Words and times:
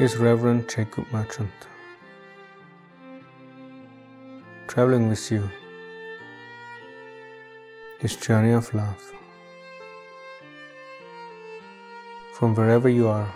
is 0.00 0.16
Reverend 0.16 0.68
Jacob 0.68 1.06
Merchant. 1.12 1.52
Traveling 4.66 5.08
with 5.08 5.30
you, 5.30 5.48
this 8.00 8.16
journey 8.16 8.50
of 8.50 8.74
love. 8.74 9.12
From 12.32 12.56
wherever 12.56 12.88
you 12.88 13.06
are, 13.06 13.32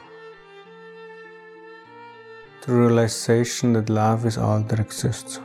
the 2.66 2.72
realization 2.72 3.74
that 3.74 3.88
love 3.88 4.26
is 4.26 4.36
all 4.36 4.60
that 4.62 4.80
exists. 4.80 5.38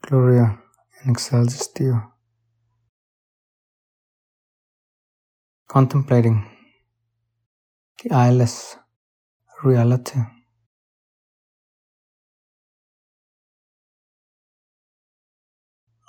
Gloria 0.00 0.58
in 1.04 1.10
excelsis 1.10 1.66
Deo. 1.68 2.13
Contemplating 5.68 6.46
the 8.02 8.14
I-less 8.14 8.76
reality. 9.64 10.20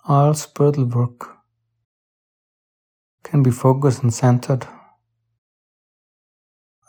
All 0.07 0.33
spiritual 0.35 0.85
work 0.85 1.37
can 3.23 3.41
be 3.41 3.49
focused 3.49 4.03
and 4.03 4.13
centered 4.13 4.67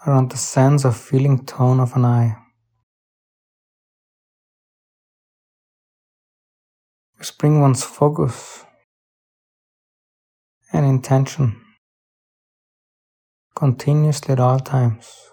around 0.06 0.30
the 0.30 0.36
sense 0.36 0.84
of 0.84 0.96
feeling 0.96 1.46
tone 1.46 1.80
of 1.80 1.96
an 1.96 2.04
I. 2.04 2.36
Just 7.18 7.38
bring 7.38 7.60
one's 7.60 7.84
focus 7.84 8.64
and 10.72 10.84
intention 10.84 11.62
continuously 13.56 14.32
at 14.32 14.38
all 14.38 14.60
times 14.60 15.32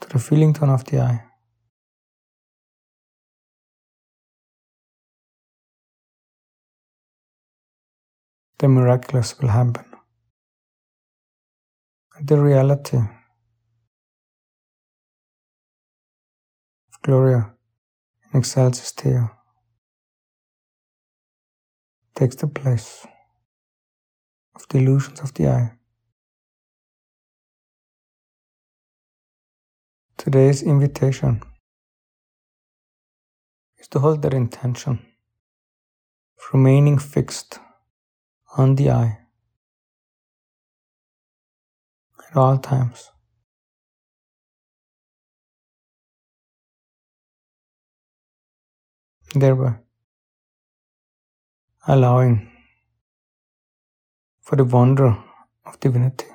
to 0.00 0.08
the 0.08 0.18
feeling 0.18 0.52
tone 0.52 0.70
of 0.70 0.84
the 0.86 1.00
I. 1.00 1.22
The 8.58 8.66
miraculous 8.66 9.38
will 9.38 9.48
happen. 9.48 9.84
The 12.20 12.40
reality 12.40 12.96
of 12.96 13.08
Gloria 17.02 17.54
in 18.32 18.40
excelsis 18.40 18.90
Deo 18.90 19.30
takes 22.16 22.36
the 22.36 22.48
place 22.48 23.06
of 24.54 24.66
the 24.68 24.78
illusions 24.78 25.20
of 25.20 25.34
the 25.34 25.48
I. 25.48 25.72
Today's 30.16 30.62
invitation 30.62 31.42
is 33.78 33.88
to 33.88 33.98
hold 33.98 34.22
that 34.22 34.32
intention 34.32 34.92
of 36.38 36.44
remaining 36.52 36.98
fixed 36.98 37.58
on 38.56 38.76
the 38.76 38.90
I 38.90 39.18
at 42.30 42.36
all 42.36 42.58
times. 42.58 43.10
Thereby 49.34 49.74
allowing 51.86 52.53
for 54.44 54.56
the 54.56 54.64
wonder 54.64 55.16
of 55.64 55.80
divinity. 55.80 56.26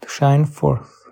To 0.00 0.08
shine 0.08 0.46
forth 0.46 1.05